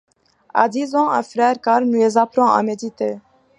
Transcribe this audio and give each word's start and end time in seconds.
À 0.55 0.67
dix 0.67 0.95
ans 0.95 1.11
un 1.11 1.21
frère 1.21 1.61
carme 1.61 1.91
lui 1.93 2.17
apprend 2.17 2.51
à 2.51 2.63
méditer. 2.63 3.19